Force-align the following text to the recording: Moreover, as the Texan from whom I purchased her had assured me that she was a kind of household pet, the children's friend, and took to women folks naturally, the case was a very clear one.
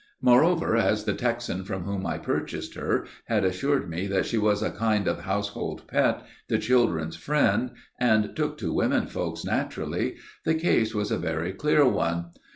Moreover, 0.19 0.75
as 0.75 1.03
the 1.03 1.13
Texan 1.13 1.63
from 1.63 1.83
whom 1.83 2.07
I 2.07 2.17
purchased 2.17 2.73
her 2.73 3.05
had 3.25 3.45
assured 3.45 3.87
me 3.87 4.07
that 4.07 4.25
she 4.25 4.35
was 4.35 4.63
a 4.63 4.71
kind 4.71 5.07
of 5.07 5.19
household 5.25 5.87
pet, 5.87 6.25
the 6.47 6.57
children's 6.57 7.17
friend, 7.17 7.69
and 7.99 8.35
took 8.35 8.57
to 8.57 8.73
women 8.73 9.05
folks 9.05 9.45
naturally, 9.45 10.15
the 10.43 10.55
case 10.55 10.95
was 10.95 11.11
a 11.11 11.19
very 11.19 11.53
clear 11.53 11.87
one. 11.87 12.31